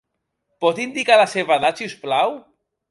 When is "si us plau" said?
1.83-2.37